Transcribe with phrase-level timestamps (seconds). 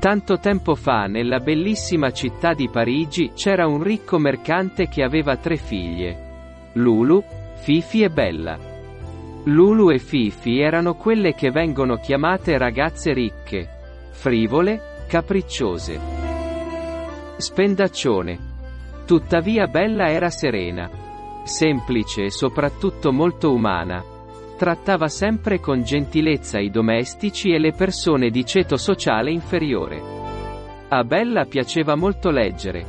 [0.00, 5.58] Tanto tempo fa nella bellissima città di Parigi c'era un ricco mercante che aveva tre
[5.58, 6.70] figlie.
[6.72, 7.22] Lulu,
[7.56, 8.58] Fifi e Bella.
[9.44, 13.68] Lulu e Fifi erano quelle che vengono chiamate ragazze ricche,
[14.12, 16.00] frivole, capricciose.
[17.36, 18.38] Spendaccione.
[19.04, 20.88] Tuttavia Bella era serena,
[21.44, 24.02] semplice e soprattutto molto umana.
[24.60, 29.98] Trattava sempre con gentilezza i domestici e le persone di ceto sociale inferiore.
[30.86, 32.84] A Bella piaceva molto leggere.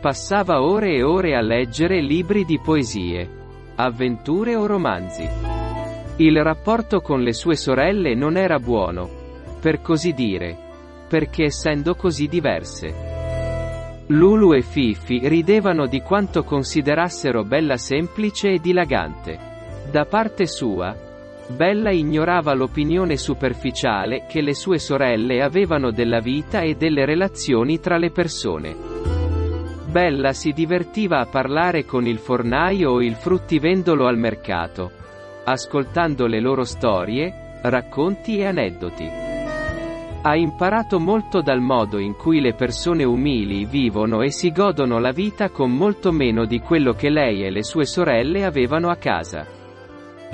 [0.00, 3.28] Passava ore e ore a leggere libri di poesie,
[3.74, 5.28] avventure o romanzi.
[6.18, 9.10] Il rapporto con le sue sorelle non era buono,
[9.60, 10.56] per così dire,
[11.08, 14.04] perché essendo così diverse.
[14.06, 19.50] Lulu e Fifi ridevano di quanto considerassero Bella semplice e dilagante.
[19.92, 20.96] Da parte sua,
[21.48, 27.98] Bella ignorava l'opinione superficiale che le sue sorelle avevano della vita e delle relazioni tra
[27.98, 28.74] le persone.
[29.90, 34.90] Bella si divertiva a parlare con il fornaio o il fruttivendolo al mercato,
[35.44, 39.10] ascoltando le loro storie, racconti e aneddoti.
[40.22, 45.12] Ha imparato molto dal modo in cui le persone umili vivono e si godono la
[45.12, 49.60] vita con molto meno di quello che lei e le sue sorelle avevano a casa.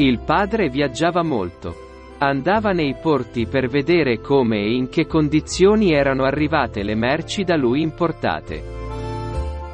[0.00, 1.74] Il padre viaggiava molto.
[2.18, 7.56] Andava nei porti per vedere come e in che condizioni erano arrivate le merci da
[7.56, 8.62] lui importate.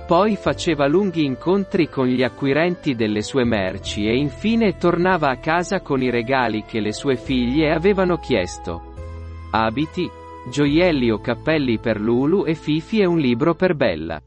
[0.07, 5.83] Poi faceva lunghi incontri con gli acquirenti delle sue merci e infine tornava a casa
[5.83, 8.81] con i regali che le sue figlie avevano chiesto.
[9.51, 10.09] Abiti,
[10.51, 14.19] gioielli o cappelli per Lulu e Fifi e un libro per Bella.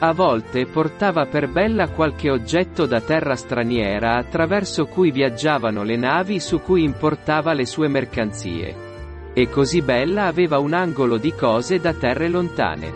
[0.00, 6.38] A volte portava per Bella qualche oggetto da terra straniera attraverso cui viaggiavano le navi
[6.38, 8.86] su cui importava le sue mercanzie.
[9.32, 12.92] E così Bella aveva un angolo di cose da terre lontane.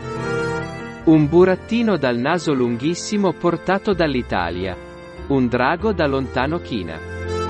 [1.05, 4.77] Un burattino dal naso lunghissimo portato dall'Italia.
[5.27, 7.42] Un drago da lontano China.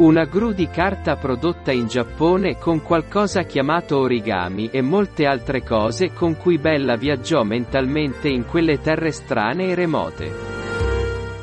[0.00, 6.14] Una gru di carta prodotta in Giappone con qualcosa chiamato origami e molte altre cose
[6.14, 10.32] con cui Bella viaggiò mentalmente in quelle terre strane e remote.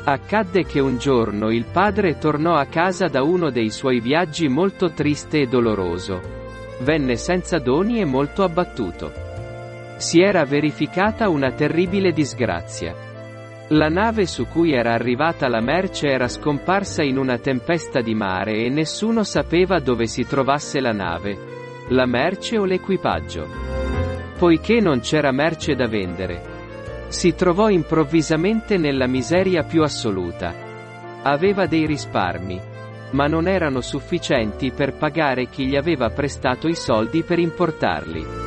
[0.05, 4.89] Accadde che un giorno il padre tornò a casa da uno dei suoi viaggi molto
[4.89, 6.19] triste e doloroso.
[6.79, 9.11] Venne senza doni e molto abbattuto.
[9.97, 13.06] Si era verificata una terribile disgrazia.
[13.71, 18.63] La nave su cui era arrivata la merce era scomparsa in una tempesta di mare
[18.63, 21.37] e nessuno sapeva dove si trovasse la nave,
[21.89, 23.45] la merce o l'equipaggio.
[24.37, 26.55] Poiché non c'era merce da vendere.
[27.09, 30.53] Si trovò improvvisamente nella miseria più assoluta.
[31.23, 32.61] Aveva dei risparmi,
[33.11, 38.46] ma non erano sufficienti per pagare chi gli aveva prestato i soldi per importarli.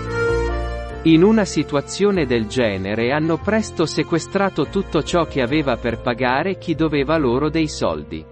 [1.05, 6.75] In una situazione del genere hanno presto sequestrato tutto ciò che aveva per pagare chi
[6.75, 8.23] doveva loro dei soldi.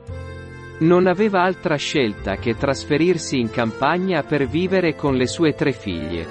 [0.81, 6.27] Non aveva altra scelta che trasferirsi in campagna per vivere con le sue tre figlie.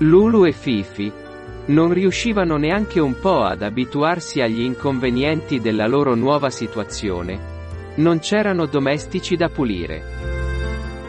[0.00, 1.10] Lulu e Fifi
[1.64, 7.40] non riuscivano neanche un po' ad abituarsi agli inconvenienti della loro nuova situazione.
[7.94, 10.31] Non c'erano domestici da pulire.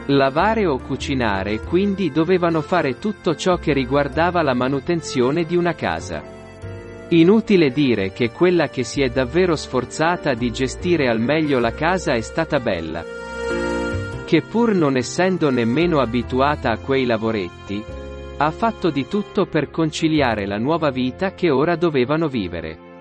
[0.08, 6.22] Lavare o cucinare quindi dovevano fare tutto ciò che riguardava la manutenzione di una casa.
[7.10, 12.16] Inutile dire che quella che si è davvero sforzata di gestire al meglio la casa
[12.16, 13.02] è stata Bella.
[14.26, 17.82] Che pur non essendo nemmeno abituata a quei lavoretti,
[18.38, 22.92] ha fatto di tutto per conciliare la nuova vita che ora dovevano vivere.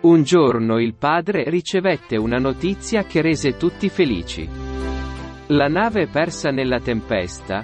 [0.00, 4.71] Un giorno il padre ricevette una notizia che rese tutti felici.
[5.52, 7.62] La nave persa nella tempesta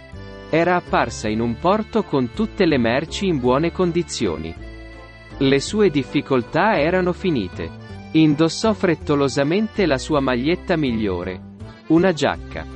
[0.51, 4.55] era apparsa in un porto con tutte le merci in buone condizioni.
[5.39, 7.87] Le sue difficoltà erano finite.
[8.13, 11.41] Indossò frettolosamente la sua maglietta migliore,
[11.87, 12.67] una giacca,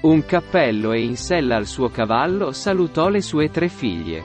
[0.00, 4.24] un cappello e in sella al suo cavallo salutò le sue tre figlie.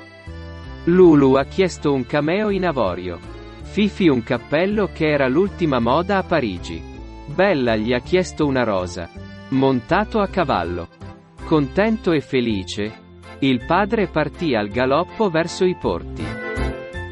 [0.86, 3.20] Lulu ha chiesto un cameo in avorio.
[3.62, 6.82] Fifi un cappello che era l'ultima moda a Parigi.
[7.28, 10.88] Bella gli ha chiesto una rosa montato a cavallo.
[11.46, 13.04] Contento e felice,
[13.40, 16.26] il padre partì al galoppo verso i porti.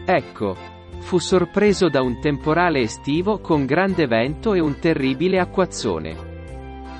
[0.06, 0.56] Ecco,
[1.00, 6.32] fu sorpreso da un temporale estivo con grande vento e un terribile acquazzone.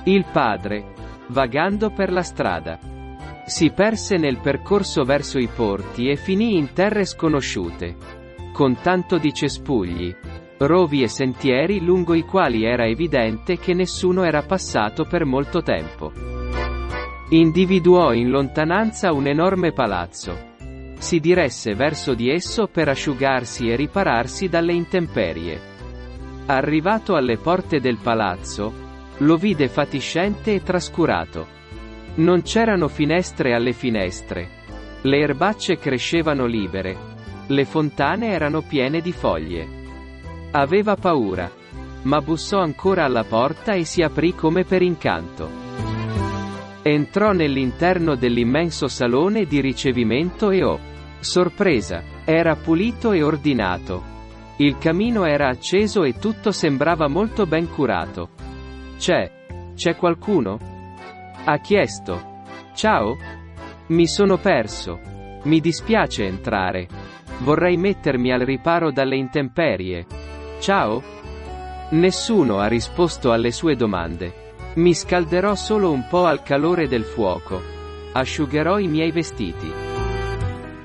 [0.04, 0.92] Il padre,
[1.28, 2.78] vagando per la strada,
[3.46, 7.96] si perse nel percorso verso i porti e finì in terre sconosciute,
[8.52, 10.14] con tanto di cespugli,
[10.58, 16.12] rovi e sentieri lungo i quali era evidente che nessuno era passato per molto tempo.
[17.30, 20.52] Individuò in lontananza un enorme palazzo.
[20.98, 25.60] Si diresse verso di esso per asciugarsi e ripararsi dalle intemperie.
[26.46, 28.72] Arrivato alle porte del palazzo,
[29.18, 31.46] lo vide fatiscente e trascurato.
[32.16, 34.48] Non c'erano finestre alle finestre.
[35.02, 36.96] Le erbacce crescevano libere.
[37.48, 39.83] Le fontane erano piene di foglie.
[40.56, 41.50] Aveva paura.
[42.02, 45.50] Ma bussò ancora alla porta e si aprì come per incanto.
[46.80, 50.78] Entrò nell'interno dell'immenso salone di ricevimento e oh,
[51.18, 54.02] sorpresa, era pulito e ordinato.
[54.58, 58.28] Il camino era acceso e tutto sembrava molto ben curato.
[58.96, 60.60] C'è, c'è qualcuno?
[61.46, 62.42] Ha chiesto.
[62.74, 63.16] Ciao?
[63.88, 65.00] Mi sono perso.
[65.44, 66.86] Mi dispiace entrare.
[67.38, 70.06] Vorrei mettermi al riparo dalle intemperie.
[70.58, 71.02] Ciao?
[71.90, 74.52] Nessuno ha risposto alle sue domande.
[74.74, 77.60] Mi scalderò solo un po' al calore del fuoco.
[78.12, 79.72] Asciugherò i miei vestiti.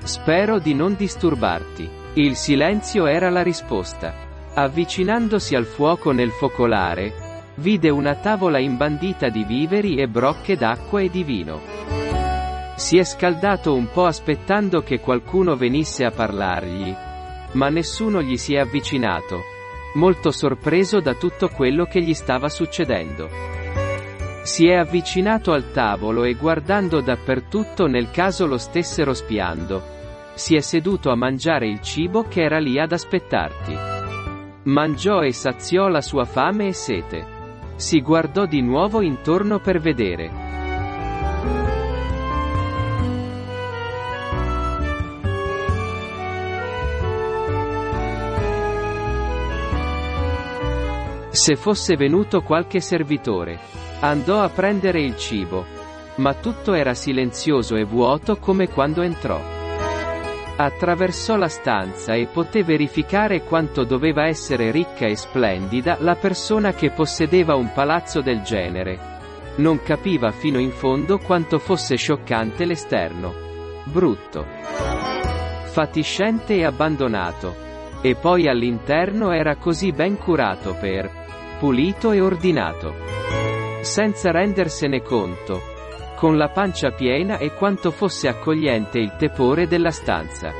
[0.02, 1.88] Spero di non disturbarti.
[2.14, 4.14] Il silenzio era la risposta.
[4.54, 7.30] Avvicinandosi al fuoco nel focolare,
[7.60, 11.60] Vide una tavola imbandita di viveri e brocche d'acqua e di vino.
[12.76, 16.94] Si è scaldato un po' aspettando che qualcuno venisse a parlargli.
[17.52, 19.42] Ma nessuno gli si è avvicinato.
[19.94, 23.28] Molto sorpreso da tutto quello che gli stava succedendo.
[24.42, 29.82] Si è avvicinato al tavolo e guardando dappertutto nel caso lo stessero spiando.
[30.34, 33.76] Si è seduto a mangiare il cibo che era lì ad aspettarti.
[34.64, 37.26] Mangiò e saziò la sua fame e sete.
[37.74, 40.30] Si guardò di nuovo intorno per vedere.
[51.40, 53.58] Se fosse venuto qualche servitore.
[54.00, 55.64] Andò a prendere il cibo.
[56.16, 59.40] Ma tutto era silenzioso e vuoto come quando entrò.
[60.56, 66.90] Attraversò la stanza e poté verificare quanto doveva essere ricca e splendida la persona che
[66.90, 68.98] possedeva un palazzo del genere.
[69.56, 73.32] Non capiva fino in fondo quanto fosse scioccante l'esterno.
[73.84, 74.44] Brutto.
[75.72, 77.68] Fatiscente e abbandonato.
[78.02, 81.19] E poi all'interno era così ben curato per
[81.60, 82.94] pulito e ordinato.
[83.82, 85.60] Senza rendersene conto,
[86.16, 90.54] con la pancia piena e quanto fosse accogliente il tepore della stanza.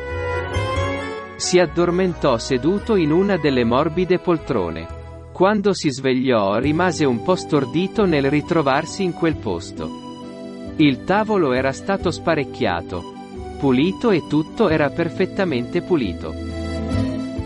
[1.37, 4.99] Si addormentò seduto in una delle morbide poltrone.
[5.32, 10.75] Quando si svegliò rimase un po' stordito nel ritrovarsi in quel posto.
[10.76, 13.14] Il tavolo era stato sparecchiato.
[13.58, 16.35] Pulito e tutto era perfettamente pulito.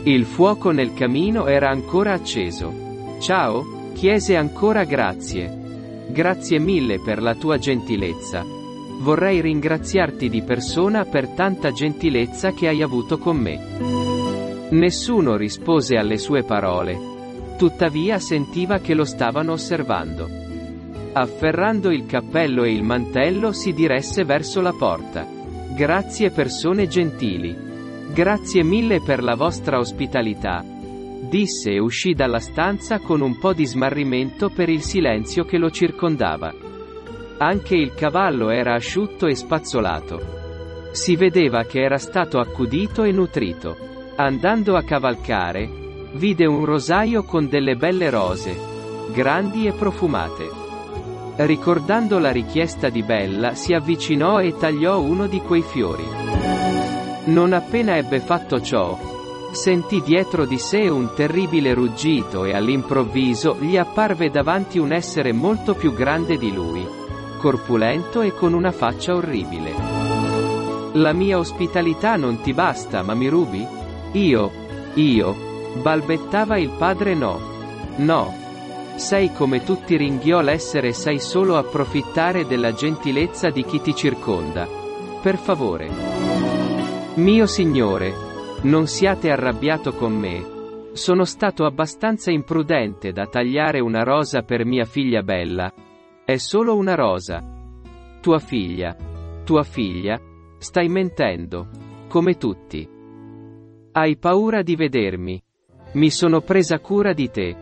[0.02, 2.83] Il fuoco nel camino era ancora acceso.
[3.24, 3.64] Ciao?
[3.94, 5.50] chiese ancora grazie.
[6.08, 8.44] Grazie mille per la tua gentilezza.
[8.98, 14.68] Vorrei ringraziarti di persona per tanta gentilezza che hai avuto con me.
[14.72, 16.98] Nessuno rispose alle sue parole.
[17.56, 20.28] Tuttavia sentiva che lo stavano osservando.
[21.14, 25.26] Afferrando il cappello e il mantello si diresse verso la porta.
[25.74, 27.56] Grazie persone gentili.
[28.12, 30.72] Grazie mille per la vostra ospitalità
[31.28, 35.70] disse e uscì dalla stanza con un po' di smarrimento per il silenzio che lo
[35.70, 36.52] circondava.
[37.38, 40.90] Anche il cavallo era asciutto e spazzolato.
[40.92, 43.76] Si vedeva che era stato accudito e nutrito.
[44.16, 45.68] Andando a cavalcare,
[46.12, 48.56] vide un rosaio con delle belle rose,
[49.12, 50.48] grandi e profumate.
[51.36, 56.04] Ricordando la richiesta di Bella, si avvicinò e tagliò uno di quei fiori.
[57.24, 59.13] Non appena ebbe fatto ciò,
[59.54, 65.74] Sentì dietro di sé un terribile ruggito e all'improvviso gli apparve davanti un essere molto
[65.74, 66.84] più grande di lui,
[67.38, 69.72] corpulento e con una faccia orribile.
[70.94, 73.64] La mia ospitalità non ti basta, ma mi rubi?
[74.12, 74.50] Io,
[74.94, 75.36] io,
[75.80, 77.40] balbettava il padre no.
[77.96, 78.34] No.
[78.96, 84.68] Sei come tutti ringhiò l'essere sai solo approfittare della gentilezza di chi ti circonda.
[85.22, 85.88] Per favore.
[87.14, 88.23] Mio signore,
[88.64, 90.92] non siate arrabbiato con me.
[90.92, 95.72] Sono stato abbastanza imprudente da tagliare una rosa per mia figlia bella.
[96.24, 97.42] È solo una rosa.
[98.22, 98.96] Tua figlia.
[99.44, 100.18] Tua figlia?
[100.56, 101.68] Stai mentendo.
[102.08, 102.88] Come tutti.
[103.92, 105.42] Hai paura di vedermi.
[105.92, 107.56] Mi sono presa cura di te.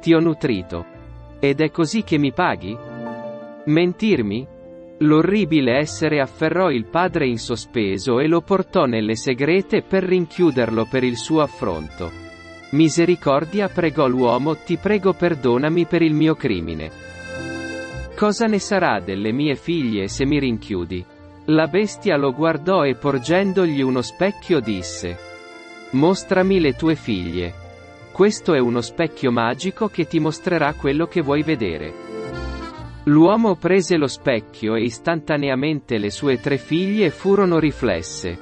[0.00, 0.84] Ti ho nutrito.
[1.40, 2.76] Ed è così che mi paghi?
[3.64, 4.46] Mentirmi?
[4.98, 11.02] L'orribile essere afferrò il padre in sospeso e lo portò nelle segrete per rinchiuderlo per
[11.02, 12.10] il suo affronto.
[12.70, 16.90] Misericordia pregò l'uomo, ti prego perdonami per il mio crimine.
[18.16, 21.04] Cosa ne sarà delle mie figlie se mi rinchiudi?
[21.46, 25.18] La bestia lo guardò e porgendogli uno specchio disse.
[25.90, 27.52] Mostrami le tue figlie.
[28.12, 32.03] Questo è uno specchio magico che ti mostrerà quello che vuoi vedere.
[33.06, 38.38] L'uomo prese lo specchio e istantaneamente le sue tre figlie furono riflesse.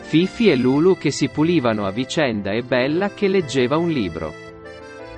[0.00, 4.34] Fifi e Lulu che si pulivano a vicenda e Bella che leggeva un libro.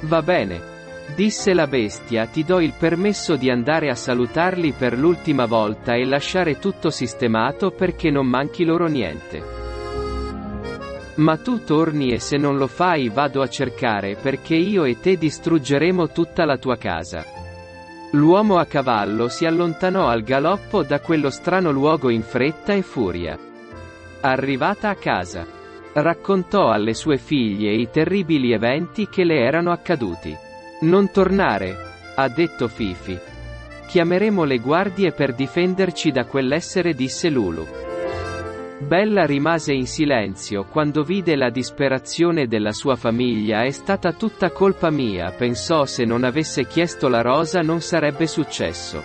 [0.00, 0.70] Va bene.
[1.16, 6.04] Disse la bestia, ti do il permesso di andare a salutarli per l'ultima volta e
[6.04, 9.42] lasciare tutto sistemato perché non manchi loro niente.
[11.14, 15.16] Ma tu torni e se non lo fai vado a cercare perché io e te
[15.16, 17.31] distruggeremo tutta la tua casa.
[18.14, 23.38] L'uomo a cavallo si allontanò al galoppo da quello strano luogo in fretta e furia.
[24.20, 25.46] Arrivata a casa,
[25.94, 30.36] raccontò alle sue figlie i terribili eventi che le erano accaduti.
[30.82, 31.74] Non tornare,
[32.14, 33.18] ha detto Fifi.
[33.86, 37.81] Chiameremo le guardie per difenderci da quell'essere disse Lulu.
[38.82, 44.90] Bella rimase in silenzio quando vide la disperazione della sua famiglia è stata tutta colpa
[44.90, 49.00] mia pensò se non avesse chiesto la rosa non sarebbe successo.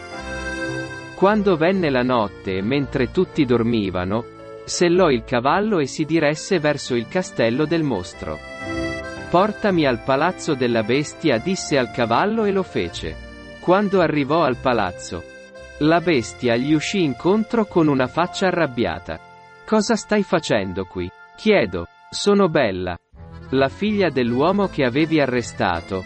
[1.15, 4.25] Quando venne la notte mentre tutti dormivano,
[4.65, 8.39] sellò il cavallo e si diresse verso il castello del mostro.
[9.29, 13.15] Portami al palazzo della bestia disse al cavallo e lo fece.
[13.59, 15.23] Quando arrivò al palazzo,
[15.79, 19.26] la bestia gli uscì incontro con una faccia arrabbiata.
[19.67, 21.11] Cosa stai facendo qui?
[21.35, 21.87] Chiedo.
[22.09, 22.97] Sono bella.
[23.49, 26.05] La figlia dell'uomo che avevi arrestato.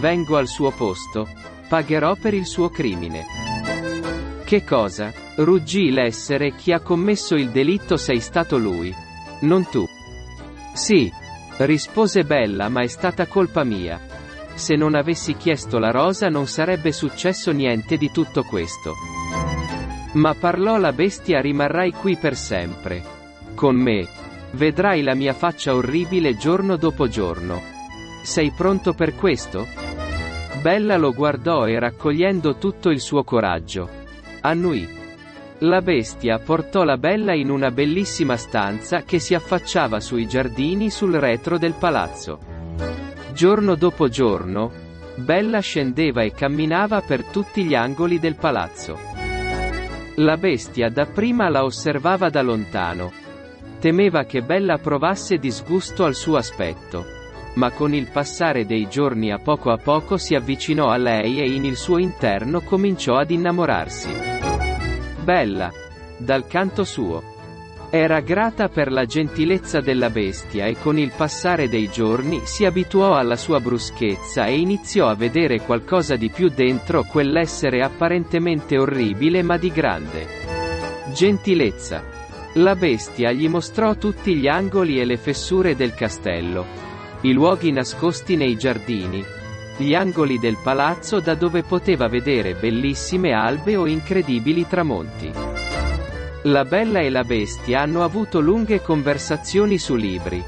[0.00, 1.28] Vengo al suo posto.
[1.68, 3.26] Pagherò per il suo crimine.
[4.46, 5.12] Che cosa?
[5.36, 8.90] Ruggì l'essere chi ha commesso il delitto sei stato lui.
[9.40, 9.86] Non tu.
[10.72, 11.12] Sì,
[11.58, 14.00] Rispose Bella ma è stata colpa mia.
[14.54, 18.94] Se non avessi chiesto la rosa non sarebbe successo niente di tutto questo.
[20.12, 23.02] Ma parlò la bestia rimarrai qui per sempre.
[23.54, 24.06] Con me.
[24.52, 27.60] Vedrai la mia faccia orribile giorno dopo giorno.
[28.22, 29.66] Sei pronto per questo?
[30.60, 33.88] Bella lo guardò e raccogliendo tutto il suo coraggio.
[34.42, 35.00] Annui.
[35.60, 41.14] La bestia portò la bella in una bellissima stanza che si affacciava sui giardini sul
[41.14, 42.38] retro del palazzo.
[43.32, 49.11] Giorno dopo giorno, Bella scendeva e camminava per tutti gli angoli del palazzo.
[50.16, 53.10] La bestia dapprima la osservava da lontano.
[53.80, 57.06] Temeva che Bella provasse disgusto al suo aspetto.
[57.54, 61.50] Ma con il passare dei giorni a poco a poco si avvicinò a lei e
[61.50, 64.10] in il suo interno cominciò ad innamorarsi.
[65.22, 65.72] Bella.
[66.18, 67.31] Dal canto suo.
[67.94, 73.16] Era grata per la gentilezza della bestia e con il passare dei giorni si abituò
[73.16, 79.58] alla sua bruschezza e iniziò a vedere qualcosa di più dentro quell'essere apparentemente orribile ma
[79.58, 80.26] di grande
[81.12, 82.02] gentilezza.
[82.54, 86.64] La bestia gli mostrò tutti gli angoli e le fessure del castello,
[87.20, 89.22] i luoghi nascosti nei giardini,
[89.76, 95.71] gli angoli del palazzo da dove poteva vedere bellissime albe o incredibili tramonti.
[96.46, 100.42] La bella e la bestia hanno avuto lunghe conversazioni su libri,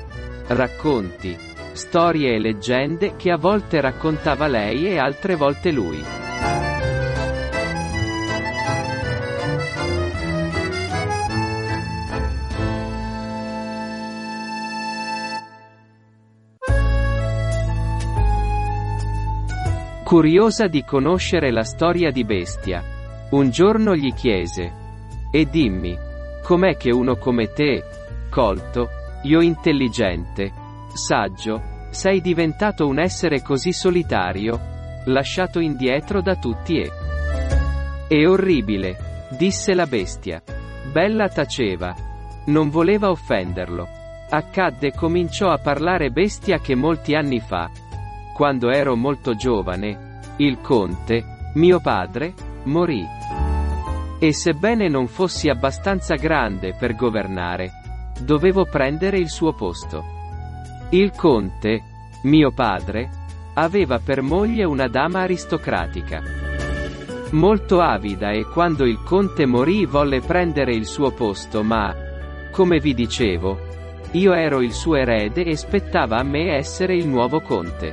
[0.49, 1.39] racconti,
[1.71, 6.03] storie e leggende che a volte raccontava lei e altre volte lui.
[20.03, 22.83] Curiosa di conoscere la storia di Bestia.
[23.31, 24.84] Un giorno gli chiese.
[25.35, 25.99] E dimmi,
[26.45, 27.83] com'è che uno come te,
[28.31, 28.89] colto,
[29.25, 30.53] io intelligente,
[30.95, 34.61] saggio, sei diventato un essere così solitario,
[35.07, 36.89] lasciato indietro da tutti e...
[38.07, 40.41] È orribile, disse la bestia.
[40.93, 41.93] Bella taceva.
[42.47, 43.89] Non voleva offenderlo.
[44.31, 47.69] Accadde cominciò a parlare bestia che molti anni fa,
[48.33, 52.35] quando ero molto giovane, il conte, mio padre,
[52.67, 53.44] morì.
[54.19, 57.71] E sebbene non fossi abbastanza grande per governare,
[58.21, 60.05] dovevo prendere il suo posto.
[60.91, 61.83] Il conte,
[62.23, 63.11] mio padre,
[63.55, 66.23] aveva per moglie una dama aristocratica.
[67.31, 71.95] Molto avida e quando il conte morì volle prendere il suo posto ma,
[72.53, 73.59] come vi dicevo,
[74.13, 77.93] io ero il suo erede e spettava a me essere il nuovo conte.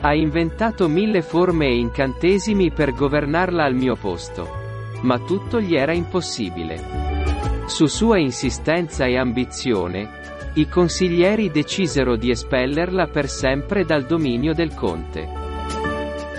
[0.00, 4.57] Ha inventato mille forme e incantesimi per governarla al mio posto.
[5.02, 7.66] Ma tutto gli era impossibile.
[7.66, 10.18] Su sua insistenza e ambizione,
[10.54, 15.28] i consiglieri decisero di espellerla per sempre dal dominio del conte.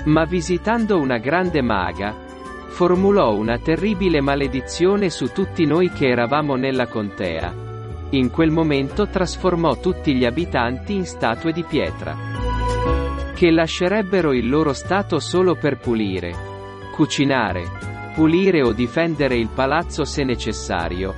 [0.06, 2.16] Ma visitando una grande maga,
[2.68, 7.54] formulò una terribile maledizione su tutti noi che eravamo nella contea.
[8.12, 12.16] In quel momento trasformò tutti gli abitanti in statue di pietra,
[13.36, 16.34] che lascerebbero il loro stato solo per pulire,
[16.92, 17.89] cucinare,
[18.20, 21.16] pulire o difendere il palazzo se necessario.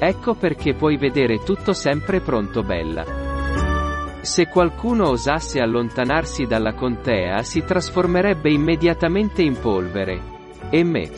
[0.00, 3.04] Ecco perché puoi vedere tutto sempre pronto bella.
[4.20, 10.20] Se qualcuno osasse allontanarsi dalla contea si trasformerebbe immediatamente in polvere.
[10.70, 11.08] E me.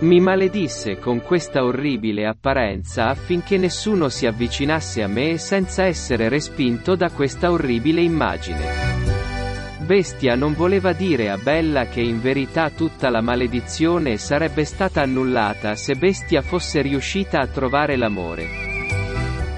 [0.00, 6.96] Mi maledisse con questa orribile apparenza affinché nessuno si avvicinasse a me senza essere respinto
[6.96, 9.13] da questa orribile immagine.
[9.84, 15.74] Bestia non voleva dire a Bella che in verità tutta la maledizione sarebbe stata annullata
[15.74, 18.48] se Bestia fosse riuscita a trovare l'amore.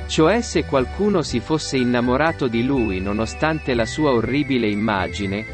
[0.08, 5.46] Cioè se qualcuno si fosse innamorato di lui nonostante la sua orribile immagine,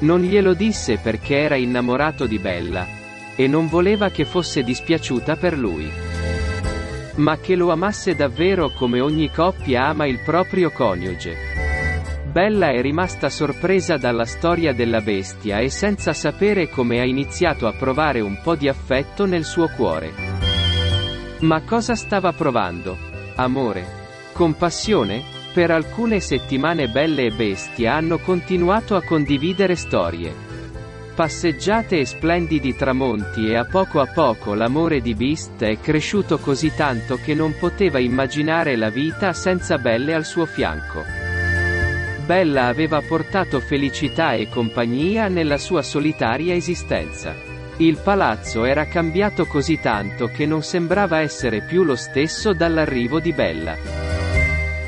[0.00, 2.86] non glielo disse perché era innamorato di Bella,
[3.34, 5.90] e non voleva che fosse dispiaciuta per lui.
[7.16, 11.49] Ma che lo amasse davvero come ogni coppia ama il proprio coniuge.
[12.30, 17.72] Bella è rimasta sorpresa dalla storia della bestia e senza sapere come ha iniziato a
[17.72, 20.12] provare un po' di affetto nel suo cuore.
[21.40, 22.96] Ma cosa stava provando?
[23.34, 23.84] Amore?
[24.32, 25.24] Compassione?
[25.52, 30.32] Per alcune settimane Belle e Bestia hanno continuato a condividere storie.
[31.16, 36.72] Passeggiate e splendidi tramonti e a poco a poco l'amore di Beast è cresciuto così
[36.76, 41.29] tanto che non poteva immaginare la vita senza Belle al suo fianco.
[42.30, 47.34] Bella aveva portato felicità e compagnia nella sua solitaria esistenza.
[47.78, 53.32] Il palazzo era cambiato così tanto che non sembrava essere più lo stesso dall'arrivo di
[53.32, 53.76] Bella.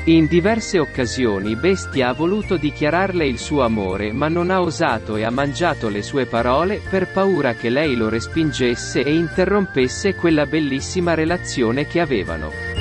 [0.05, 5.25] In diverse occasioni Bestia ha voluto dichiararle il suo amore ma non ha osato e
[5.25, 11.13] ha mangiato le sue parole per paura che lei lo respingesse e interrompesse quella bellissima
[11.13, 12.72] relazione che avevano.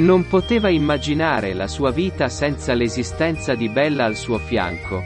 [0.00, 5.02] Non poteva immaginare la sua vita senza l'esistenza di Bella al suo fianco.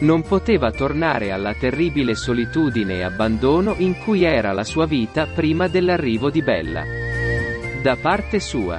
[0.00, 5.66] Non poteva tornare alla terribile solitudine e abbandono in cui era la sua vita prima
[5.66, 6.82] dell'arrivo di Bella.
[7.82, 8.78] Da parte sua,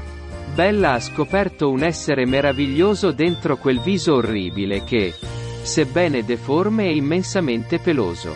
[0.53, 5.15] Bella ha scoperto un essere meraviglioso dentro quel viso orribile che,
[5.63, 8.35] sebbene deforme, è immensamente peloso.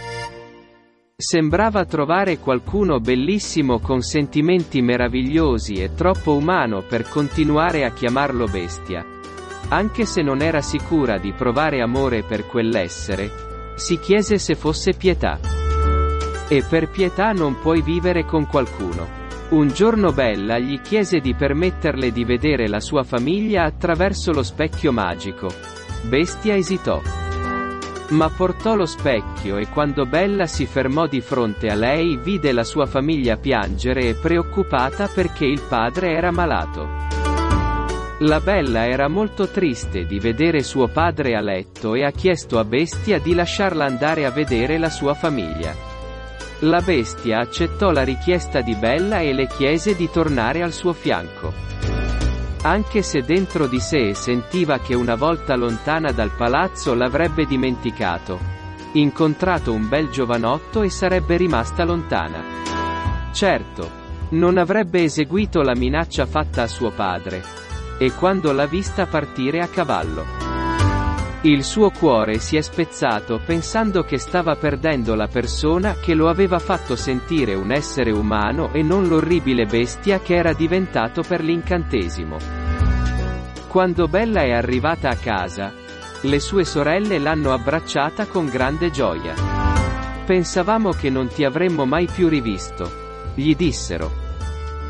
[1.22, 9.06] Sembrava trovare qualcuno bellissimo con sentimenti meravigliosi e troppo umano per continuare a chiamarlo bestia.
[9.68, 15.38] Anche se non era sicura di provare amore per quell'essere, si chiese se fosse pietà.
[16.48, 19.06] E per pietà non puoi vivere con qualcuno.
[19.50, 24.94] Un giorno Bella gli chiese di permetterle di vedere la sua famiglia attraverso lo specchio
[24.94, 25.50] magico.
[26.04, 27.29] Bestia esitò.
[28.10, 32.64] Ma portò lo specchio e quando Bella si fermò di fronte a lei vide la
[32.64, 36.88] sua famiglia piangere e preoccupata perché il padre era malato.
[38.22, 42.66] La Bella era molto triste di vedere suo padre a letto e ha chiesto a
[42.66, 45.90] Bestia di lasciarla andare a vedere la sua famiglia.
[46.64, 51.99] La bestia accettò la richiesta di Bella e le chiese di tornare al suo fianco.
[52.62, 58.38] Anche se dentro di sé sentiva che una volta lontana dal palazzo l'avrebbe dimenticato.
[58.94, 62.44] Incontrato un bel giovanotto e sarebbe rimasta lontana.
[63.32, 63.90] Certo,
[64.32, 67.42] non avrebbe eseguito la minaccia fatta a suo padre.
[67.98, 70.49] E quando l'ha vista partire a cavallo.
[71.42, 76.60] Il suo cuore si è spezzato pensando che stava perdendo la persona che lo aveva
[76.60, 82.36] fatto sentire un essere umano e non l'orribile bestia che era diventato per l'incantesimo.
[83.70, 85.72] Quando Bella è arrivata a casa,
[86.24, 89.34] le sue sorelle l'hanno abbracciata con grande gioia.
[90.26, 94.12] Pensavamo che non ti avremmo mai più rivisto, gli dissero.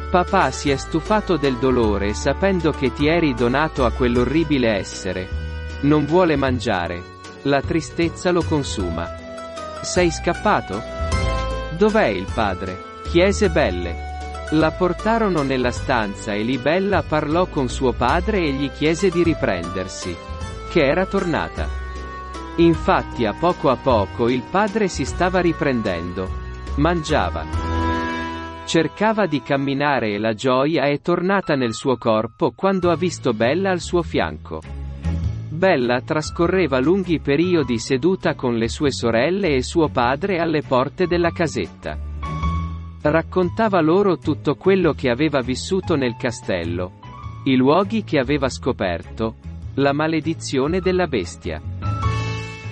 [0.10, 5.39] Papà si è stufato del dolore sapendo che ti eri donato a quell'orribile essere.
[5.82, 7.02] Non vuole mangiare.
[7.44, 9.08] La tristezza lo consuma.
[9.82, 10.82] Sei scappato?
[11.78, 12.78] Dov'è il padre?
[13.10, 13.96] Chiese Belle.
[14.52, 20.14] La portarono nella stanza e Libella parlò con suo padre e gli chiese di riprendersi.
[20.70, 21.70] Che era tornata.
[22.58, 26.30] Infatti a poco a poco il padre si stava riprendendo.
[26.76, 27.46] Mangiava.
[28.66, 33.72] Cercava di camminare e la gioia è tornata nel suo corpo quando ha visto Bella
[33.72, 34.62] al suo fianco.
[35.60, 41.32] Bella trascorreva lunghi periodi seduta con le sue sorelle e suo padre alle porte della
[41.32, 42.00] casetta.
[43.02, 46.94] Raccontava loro tutto quello che aveva vissuto nel castello,
[47.44, 49.36] i luoghi che aveva scoperto,
[49.74, 51.62] la maledizione della bestia.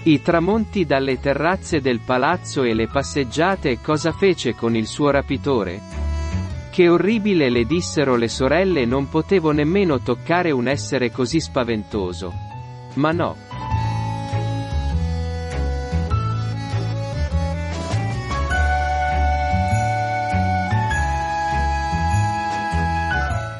[0.03, 5.81] I tramonti dalle terrazze del palazzo e le passeggiate cosa fece con il suo rapitore?
[6.71, 12.46] Che orribile le dissero le sorelle non potevo nemmeno toccare un essere così spaventoso.
[12.97, 13.35] Ma no.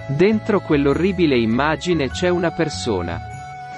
[0.08, 3.22] Dentro quell'orribile immagine c'è una persona.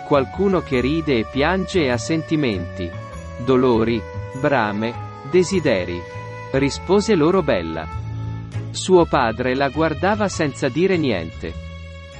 [0.07, 2.89] Qualcuno che ride e piange e ha sentimenti.
[3.43, 4.01] Dolori,
[4.39, 4.93] brame,
[5.29, 5.99] desideri.
[6.53, 7.85] Rispose loro Bella.
[8.71, 11.68] Suo padre la guardava senza dire niente.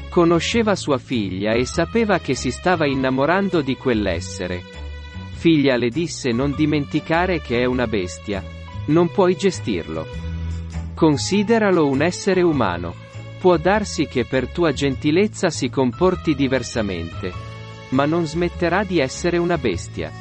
[0.09, 4.63] Conosceva sua figlia e sapeva che si stava innamorando di quell'essere.
[5.33, 8.43] Figlia le disse non dimenticare che è una bestia.
[8.87, 10.07] Non puoi gestirlo.
[10.95, 12.95] Consideralo un essere umano.
[13.39, 17.31] Può darsi che per tua gentilezza si comporti diversamente.
[17.89, 20.11] Ma non smetterà di essere una bestia.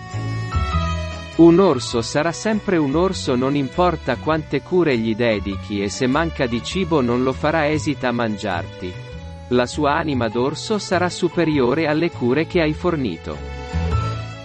[1.36, 6.46] Un orso sarà sempre un orso non importa quante cure gli dedichi e se manca
[6.46, 9.07] di cibo non lo farà esita a mangiarti.
[9.48, 13.36] La sua anima d'orso sarà superiore alle cure che hai fornito.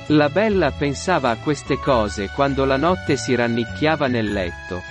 [0.07, 4.81] La bella pensava a queste cose quando la notte si rannicchiava nel letto.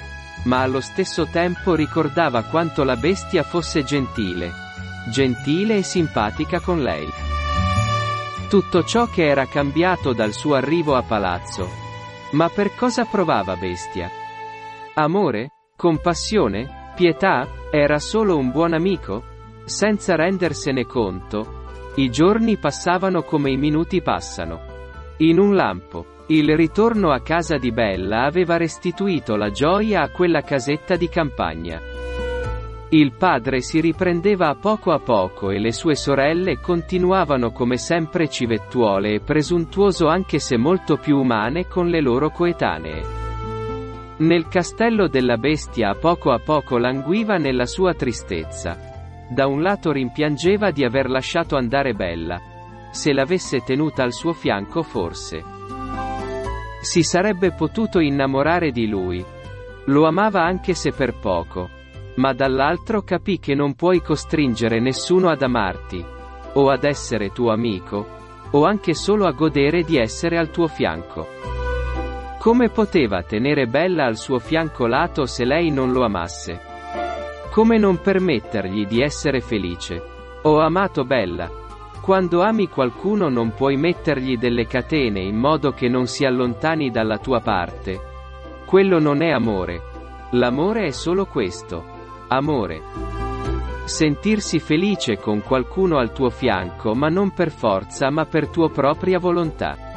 [0.44, 4.52] Ma allo stesso tempo ricordava quanto la bestia fosse gentile.
[5.10, 7.08] Gentile e simpatica con lei.
[8.48, 11.68] Tutto ciò che era cambiato dal suo arrivo a palazzo.
[12.32, 14.10] Ma per cosa provava bestia?
[14.94, 15.50] Amore?
[15.74, 16.92] Compassione?
[16.94, 17.48] Pietà?
[17.70, 19.30] Era solo un buon amico?
[19.64, 21.60] Senza rendersene conto,
[21.96, 24.60] i giorni passavano come i minuti passano.
[25.18, 30.40] In un lampo, il ritorno a casa di Bella aveva restituito la gioia a quella
[30.40, 31.80] casetta di campagna.
[32.88, 38.28] Il padre si riprendeva a poco a poco e le sue sorelle continuavano come sempre
[38.28, 43.02] civettuole e presuntuoso anche se molto più umane con le loro coetanee.
[44.18, 48.91] Nel castello della bestia a poco a poco languiva nella sua tristezza.
[49.32, 52.38] Da un lato rimpiangeva di aver lasciato andare Bella.
[52.90, 55.42] Se l'avesse tenuta al suo fianco forse.
[56.82, 59.24] Si sarebbe potuto innamorare di lui.
[59.86, 61.70] Lo amava anche se per poco.
[62.16, 66.04] Ma dall'altro capì che non puoi costringere nessuno ad amarti.
[66.52, 68.06] O ad essere tuo amico.
[68.50, 71.26] O anche solo a godere di essere al tuo fianco.
[72.38, 76.71] Come poteva tenere Bella al suo fianco lato se lei non lo amasse?
[77.52, 80.02] Come non permettergli di essere felice?
[80.44, 81.50] Ho amato Bella.
[82.00, 87.18] Quando ami qualcuno non puoi mettergli delle catene in modo che non si allontani dalla
[87.18, 88.00] tua parte.
[88.64, 89.82] Quello non è amore.
[90.30, 91.84] L'amore è solo questo.
[92.28, 92.80] Amore.
[93.84, 99.18] Sentirsi felice con qualcuno al tuo fianco ma non per forza ma per tua propria
[99.18, 99.91] volontà.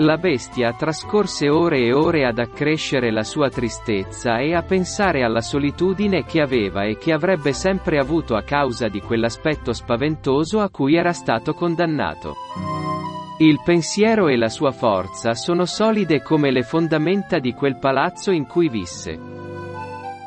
[0.00, 5.42] La bestia trascorse ore e ore ad accrescere la sua tristezza e a pensare alla
[5.42, 10.94] solitudine che aveva e che avrebbe sempre avuto a causa di quell'aspetto spaventoso a cui
[10.96, 12.34] era stato condannato.
[13.40, 18.46] Il pensiero e la sua forza sono solide come le fondamenta di quel palazzo in
[18.46, 19.39] cui visse.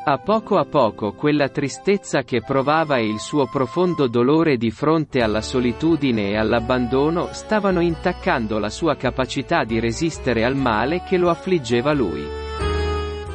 [0.06, 5.22] A poco a poco quella tristezza che provava e il suo profondo dolore di fronte
[5.22, 11.30] alla solitudine e all'abbandono stavano intaccando la sua capacità di resistere al male che lo
[11.30, 12.22] affliggeva lui.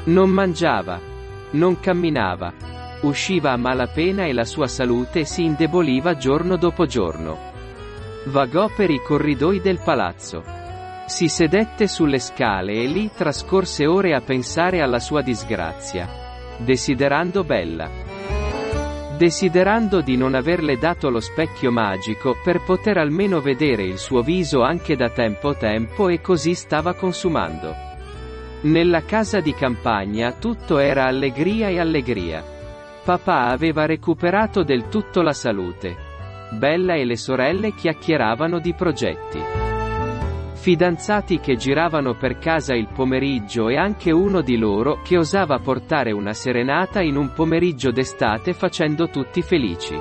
[0.03, 0.99] Non mangiava.
[1.51, 2.53] Non camminava.
[3.01, 7.35] Usciva a malapena e la sua salute si indeboliva giorno dopo giorno.
[8.25, 10.43] Vagò per i corridoi del palazzo.
[11.07, 16.18] Si sedette sulle scale e lì trascorse ore a pensare alla sua disgrazia
[16.61, 17.89] Desiderando Bella.
[19.17, 24.61] Desiderando di non averle dato lo specchio magico per poter almeno vedere il suo viso
[24.61, 27.73] anche da tempo tempo e così stava consumando.
[28.63, 32.43] Nella casa di campagna tutto era allegria e allegria.
[33.05, 35.95] Papà aveva recuperato del tutto la salute.
[36.51, 39.68] Bella e le sorelle chiacchieravano di progetti.
[40.59, 46.11] Fidanzati che giravano per casa il pomeriggio e anche uno di loro che osava portare
[46.11, 49.97] una serenata in un pomeriggio d'estate facendo tutti felici.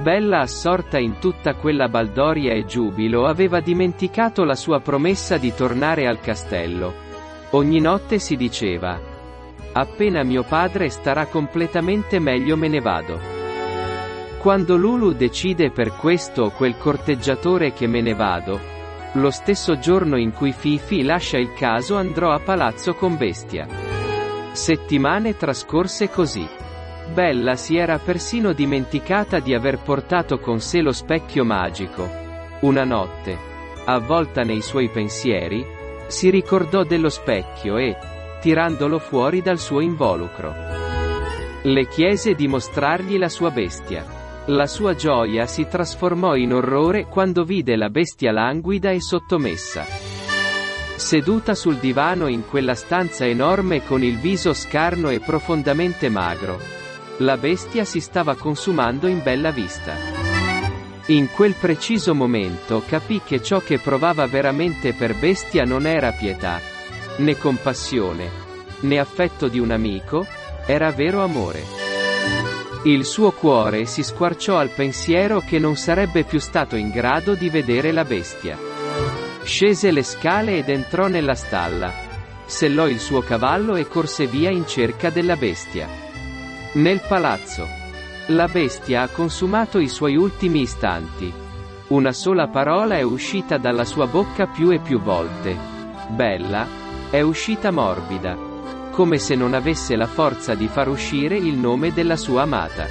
[0.00, 6.06] Bella assorta in tutta quella baldoria e giubilo aveva dimenticato la sua promessa di tornare
[6.06, 6.94] al castello.
[7.50, 8.98] Ogni notte si diceva.
[9.72, 13.20] Appena mio padre starà completamente meglio me ne vado.
[14.38, 18.74] Quando Lulu decide per questo o quel corteggiatore che me ne vado,
[19.20, 23.66] lo stesso giorno in cui Fifi lascia il caso andrò a palazzo con Bestia.
[24.52, 26.46] Settimane trascorse così.
[27.12, 32.08] Bella si era persino dimenticata di aver portato con sé lo specchio magico.
[32.60, 33.38] Una notte,
[33.84, 35.64] avvolta nei suoi pensieri,
[36.06, 37.96] si ricordò dello specchio e,
[38.40, 40.54] tirandolo fuori dal suo involucro,
[41.62, 44.15] le chiese di mostrargli la sua bestia.
[44.48, 49.84] La sua gioia si trasformò in orrore quando vide la bestia languida e sottomessa.
[50.94, 56.60] Seduta sul divano in quella stanza enorme con il viso scarno e profondamente magro,
[57.18, 59.94] la bestia si stava consumando in bella vista.
[61.06, 66.60] In quel preciso momento capì che ciò che provava veramente per bestia non era pietà,
[67.18, 68.30] né compassione,
[68.80, 70.24] né affetto di un amico,
[70.66, 71.85] era vero amore.
[72.86, 77.50] Il suo cuore si squarciò al pensiero che non sarebbe più stato in grado di
[77.50, 78.56] vedere la bestia.
[79.42, 81.92] Scese le scale ed entrò nella stalla.
[82.44, 85.88] Sellò il suo cavallo e corse via in cerca della bestia.
[86.74, 87.66] Nel palazzo.
[88.28, 91.32] La bestia ha consumato i suoi ultimi istanti.
[91.88, 95.56] Una sola parola è uscita dalla sua bocca più e più volte.
[96.10, 96.68] Bella,
[97.10, 98.45] è uscita morbida.
[98.96, 102.86] Come se non avesse la forza di far uscire il nome della sua amata.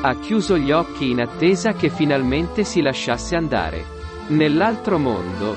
[0.00, 3.84] Ha chiuso gli occhi in attesa che finalmente si lasciasse andare.
[4.28, 5.54] Nell'altro mondo,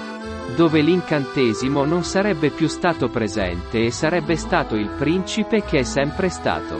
[0.58, 6.28] dove l'incantesimo non sarebbe più stato presente e sarebbe stato il principe che è sempre
[6.28, 6.78] stato.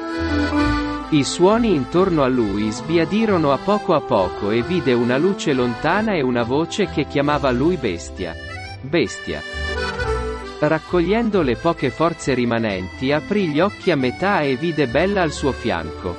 [1.12, 6.16] I suoni intorno a lui sbiadirono a poco a poco e vide una luce lontana
[6.16, 8.36] e una voce che chiamava lui bestia.
[8.82, 9.42] Bestia.
[10.64, 15.52] Raccogliendo le poche forze rimanenti aprì gli occhi a metà e vide Bella al suo
[15.52, 16.16] fianco,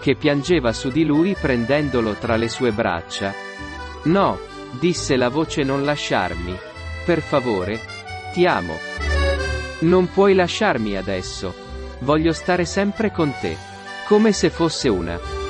[0.00, 3.34] che piangeva su di lui prendendolo tra le sue braccia.
[4.04, 4.38] No,
[4.70, 6.56] disse la voce non lasciarmi,
[7.04, 7.80] per favore.
[8.32, 8.78] Ti amo.
[9.80, 11.54] Non puoi lasciarmi adesso.
[11.98, 13.54] Voglio stare sempre con te.
[14.06, 15.41] Come se fosse una.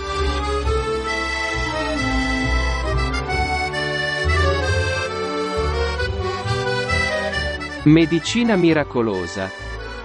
[7.85, 9.51] Medicina miracolosa.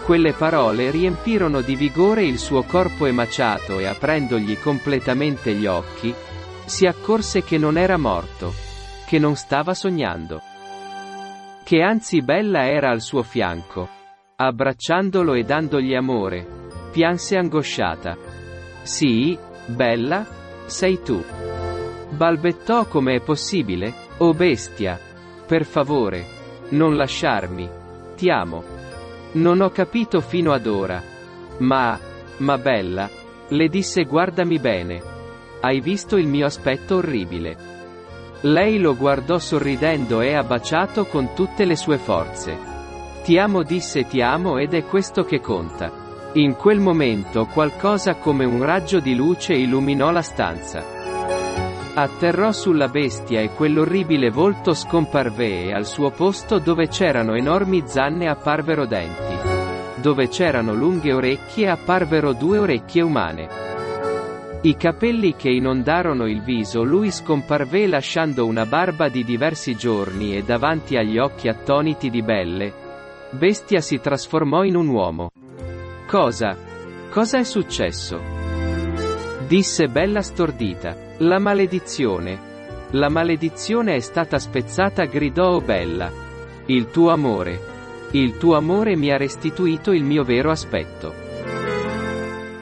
[0.04, 6.14] Quelle parole riempirono di vigore il suo corpo emaciato e aprendogli completamente gli occhi,
[6.66, 8.54] si accorse che non era morto,
[9.06, 10.42] che non stava sognando
[11.68, 13.90] che anzi Bella era al suo fianco.
[14.38, 16.48] Abbracciandolo e dandogli amore.
[16.94, 18.16] Pianse angosciata.
[18.84, 20.26] Sì, Bella?
[20.66, 21.22] Sei tu.
[22.12, 23.94] Balbettò come è possibile?
[24.20, 24.98] Oh bestia.
[25.46, 26.37] Per favore.
[26.70, 27.70] Non lasciarmi.
[28.16, 28.64] Ti amo.
[29.34, 31.02] Non ho capito fino ad ora.
[31.60, 31.98] Ma,
[32.38, 33.10] ma Bella,
[33.50, 35.02] le disse guardami bene.
[35.62, 37.58] Hai visto il mio aspetto orribile.
[38.42, 42.58] Lei lo guardò sorridendo e ha baciato con tutte le sue forze.
[43.24, 46.06] Ti amo disse ti amo ed è questo che conta.
[46.34, 50.97] In quel momento qualcosa come un raggio di luce illuminò la stanza.
[52.00, 58.30] Atterrò sulla bestia e quell'orribile volto scomparve e al suo posto dove c'erano enormi zanne
[58.30, 59.34] apparvero denti.
[60.00, 63.48] Dove c'erano lunghe orecchie apparvero due orecchie umane.
[64.62, 70.44] I capelli che inondarono il viso lui scomparve lasciando una barba di diversi giorni e
[70.44, 72.74] davanti agli occhi attoniti di Belle.
[73.32, 75.32] Bestia si trasformò in un uomo.
[76.06, 76.56] Cosa?
[77.10, 78.22] Cosa è successo?
[79.48, 81.06] Disse Bella stordita.
[81.22, 82.40] La maledizione.
[82.92, 86.12] La maledizione è stata spezzata gridò Bella.
[86.68, 87.60] Il tuo amore.
[88.12, 91.12] Il tuo amore mi ha restituito il mio vero aspetto.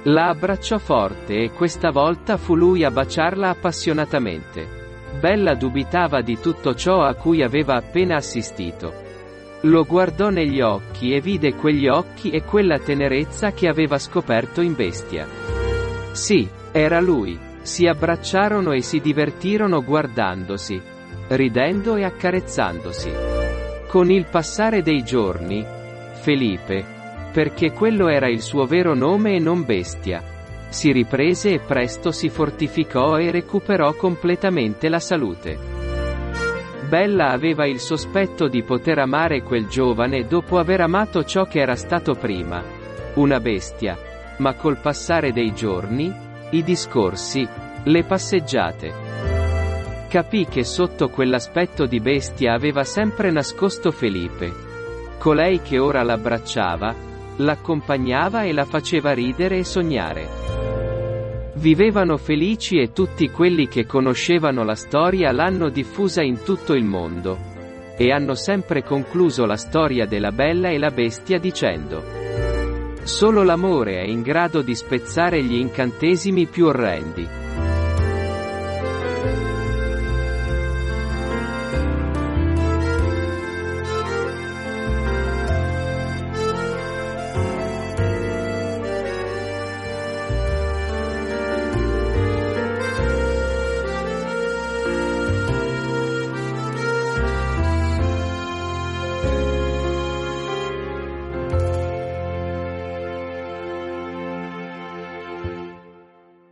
[0.03, 4.65] La abbracciò forte e questa volta fu lui a baciarla appassionatamente.
[5.19, 8.93] Bella dubitava di tutto ciò a cui aveva appena assistito.
[9.63, 14.75] Lo guardò negli occhi e vide quegli occhi e quella tenerezza che aveva scoperto in
[14.75, 15.27] bestia.
[16.13, 17.44] Sì, era lui.
[17.65, 20.79] Si abbracciarono e si divertirono guardandosi,
[21.29, 23.11] ridendo e accarezzandosi.
[23.87, 25.65] Con il passare dei giorni,
[26.13, 26.85] Felipe,
[27.33, 30.21] perché quello era il suo vero nome e non bestia.
[30.69, 35.57] Si riprese e presto si fortificò e recuperò completamente la salute.
[36.87, 41.75] Bella aveva il sospetto di poter amare quel giovane dopo aver amato ciò che era
[41.75, 42.63] stato prima.
[43.15, 43.97] Una bestia.
[44.37, 47.47] Ma col passare dei giorni, i discorsi,
[47.85, 48.93] Le passeggiate.
[50.07, 54.53] Capì che sotto quell'aspetto di bestia aveva sempre nascosto Felipe.
[55.17, 56.95] Colei che ora l'abbracciava,
[57.37, 60.29] l'accompagnava e la faceva ridere e sognare.
[61.55, 67.37] Vivevano felici e tutti quelli che conoscevano la storia l'hanno diffusa in tutto il mondo.
[67.97, 72.24] E hanno sempre concluso la storia della bella e la bestia dicendo.
[73.05, 77.44] Solo l'amore è in grado di spezzare gli incantesimi più orrendi.